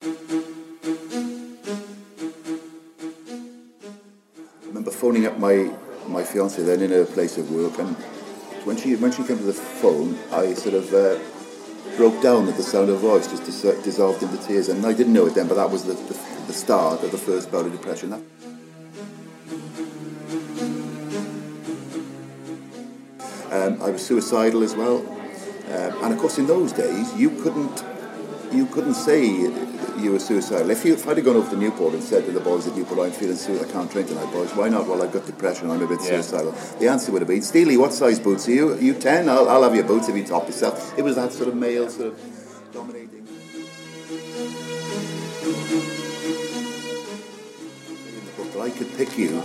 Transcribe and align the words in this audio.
I 0.00 0.10
remember 4.66 4.90
phoning 4.90 5.26
up 5.26 5.38
my 5.38 5.72
my 6.06 6.22
fiance 6.22 6.62
then 6.62 6.82
in 6.82 6.90
her 6.90 7.04
place 7.04 7.36
of 7.36 7.50
work, 7.50 7.78
and 7.78 7.96
when 8.64 8.76
she 8.76 8.94
when 8.96 9.10
she 9.10 9.24
came 9.24 9.38
to 9.38 9.44
the 9.44 9.52
phone, 9.52 10.16
I 10.30 10.54
sort 10.54 10.74
of 10.76 10.94
uh, 10.94 11.18
broke 11.96 12.22
down 12.22 12.48
at 12.48 12.56
the 12.56 12.62
sound 12.62 12.90
of 12.90 13.00
her 13.00 13.08
voice, 13.08 13.26
just 13.26 13.44
dis- 13.44 13.82
dissolved 13.82 14.22
into 14.22 14.36
tears, 14.46 14.68
and 14.68 14.86
I 14.86 14.92
didn't 14.92 15.12
know 15.12 15.26
it 15.26 15.34
then, 15.34 15.48
but 15.48 15.56
that 15.56 15.70
was 15.70 15.82
the, 15.84 15.94
the, 15.94 16.14
the 16.46 16.52
start 16.52 17.02
of 17.02 17.10
the 17.10 17.18
first 17.18 17.50
bout 17.50 17.66
of 17.66 17.72
depression. 17.72 18.10
That, 18.10 18.22
um, 23.50 23.82
I 23.82 23.90
was 23.90 24.06
suicidal 24.06 24.62
as 24.62 24.76
well, 24.76 24.98
um, 24.98 26.04
and 26.04 26.12
of 26.12 26.18
course 26.20 26.38
in 26.38 26.46
those 26.46 26.72
days 26.72 27.12
you 27.16 27.30
couldn't 27.42 27.82
you 28.52 28.66
couldn't 28.66 28.94
say 28.94 29.24
you 29.26 30.12
were 30.12 30.18
suicidal. 30.18 30.70
If, 30.70 30.84
you, 30.84 30.94
if 30.94 31.06
I'd 31.08 31.16
have 31.16 31.26
gone 31.26 31.36
over 31.36 31.50
to 31.50 31.56
Newport 31.56 31.94
and 31.94 32.02
said 32.02 32.24
to 32.26 32.32
the 32.32 32.40
boys 32.40 32.66
at 32.66 32.76
Newport, 32.76 33.00
I'm 33.00 33.12
feeling 33.12 33.36
suicidal, 33.36 33.68
I 33.68 33.72
can't 33.72 33.90
train 33.90 34.06
tonight, 34.06 34.32
boys, 34.32 34.54
why 34.54 34.68
not? 34.68 34.86
Well, 34.86 35.02
I've 35.02 35.12
got 35.12 35.26
depression, 35.26 35.70
I'm 35.70 35.82
a 35.82 35.86
bit 35.86 36.00
suicidal. 36.00 36.52
The 36.78 36.88
answer 36.88 37.12
would 37.12 37.22
have 37.22 37.28
been, 37.28 37.42
Steely, 37.42 37.76
what 37.76 37.92
size 37.92 38.18
boots 38.20 38.48
are 38.48 38.52
you? 38.52 38.72
Are 38.72 38.80
you 38.80 38.94
10? 38.94 39.28
I'll, 39.28 39.48
I'll 39.48 39.62
have 39.62 39.74
your 39.74 39.84
boots 39.84 40.08
if 40.08 40.16
you 40.16 40.24
top 40.24 40.46
yourself. 40.46 40.96
It 40.98 41.02
was 41.02 41.16
that 41.16 41.32
sort 41.32 41.48
of 41.48 41.56
male 41.56 41.88
sort 41.90 42.08
of 42.08 42.70
dominating. 42.72 43.26
In 48.08 48.60
I 48.60 48.70
could 48.70 48.96
pick 48.96 49.16
you 49.18 49.42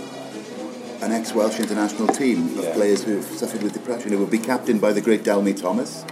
an 1.02 1.12
ex-Welsh 1.12 1.60
international 1.60 2.08
team 2.08 2.58
of 2.58 2.72
players 2.72 3.04
who've 3.04 3.24
suffered 3.24 3.62
with 3.62 3.74
depression, 3.74 4.10
who 4.10 4.18
would 4.18 4.30
be 4.30 4.38
captained 4.38 4.80
by 4.80 4.92
the 4.92 5.00
great 5.00 5.22
Delme 5.22 5.60
Thomas, 5.60 6.04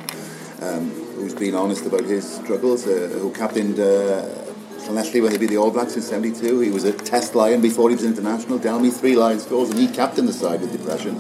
um, 0.63 0.91
who's 1.17 1.35
been 1.35 1.55
honest 1.55 1.85
about 1.87 2.05
his 2.05 2.37
struggles, 2.37 2.87
uh, 2.87 3.09
who 3.21 3.33
captained 3.33 3.81
uh, 3.81 4.23
when 4.89 5.31
they 5.31 5.39
beat 5.39 5.51
the 5.51 5.57
All 5.57 5.71
Blacks 5.71 5.97
in 5.97 6.03
72. 6.03 6.61
He 6.61 6.71
was 6.71 6.85
a 6.85 6.93
test 6.93 7.35
lion 7.35 7.61
before 7.61 7.89
he 7.89 7.97
was 7.97 8.05
international. 8.05 8.59
Delme, 8.59 8.93
three 8.93 9.17
lion 9.17 9.41
scores, 9.41 9.71
and 9.71 9.79
he 9.79 9.89
captained 9.89 10.29
the 10.29 10.33
side 10.33 10.61
with 10.61 10.73
depression. 10.73 11.17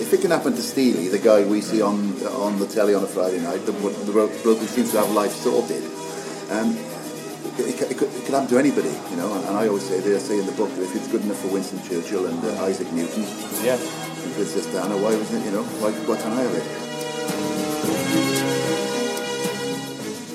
If 0.00 0.12
it 0.12 0.20
can 0.20 0.30
happen 0.30 0.54
to 0.54 0.62
Steely, 0.62 1.08
the 1.08 1.18
guy 1.18 1.44
we 1.44 1.60
see 1.60 1.82
on 1.82 2.14
on 2.26 2.58
the 2.58 2.66
telly 2.66 2.94
on 2.94 3.02
a 3.02 3.06
Friday 3.06 3.40
night, 3.40 3.66
the, 3.66 3.72
the 3.72 4.12
bloke 4.12 4.30
who 4.30 4.66
seems 4.66 4.92
to 4.92 4.98
have 4.98 5.10
life 5.10 5.32
sorted, 5.32 5.82
um, 6.50 6.76
it, 7.58 7.90
it, 7.90 8.05
it, 8.36 8.48
could, 8.48 8.48
it 8.48 8.48
could 8.48 8.48
happen 8.48 8.48
to 8.48 8.58
anybody, 8.58 8.94
you 9.10 9.16
know. 9.16 9.32
And, 9.34 9.44
and 9.48 9.56
I 9.56 9.68
always 9.68 9.84
say, 9.84 10.00
they 10.00 10.18
say 10.18 10.38
in 10.38 10.46
the 10.46 10.52
book 10.52 10.70
if 10.78 10.94
it's 10.94 11.08
good 11.08 11.22
enough 11.22 11.38
for 11.40 11.48
Winston 11.48 11.82
Churchill 11.82 12.26
and 12.26 12.44
uh, 12.44 12.64
Isaac 12.64 12.90
Newton, 12.92 13.22
Yeah. 13.64 13.78
it's 14.38 14.54
just 14.54 14.72
Diana, 14.72 14.96
why 14.96 15.14
wasn't 15.16 15.42
it, 15.42 15.46
you 15.46 15.52
know, 15.52 15.62
why, 15.80 15.92
why 15.92 16.16
can't 16.16 16.34
I 16.34 16.42
have 16.42 16.54
it? 16.54 16.64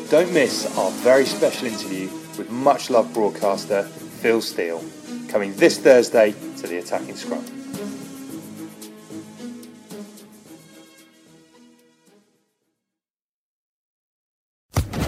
Don't 0.09 0.34
miss 0.34 0.66
our 0.78 0.91
very 0.91 1.25
special 1.25 1.67
interview 1.67 2.09
with 2.38 2.50
much 2.50 2.90
loved 2.90 3.13
broadcaster 3.13 3.84
Phil 3.84 4.41
Steele, 4.41 4.84
coming 5.29 5.56
this 5.56 5.78
Thursday 5.79 6.34
to 6.57 6.67
the 6.67 6.78
Attacking 6.78 7.16
Scrum. 7.16 7.45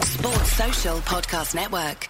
Sports 0.04 0.52
Social 0.54 0.98
Podcast 1.00 1.56
Network. 1.56 2.10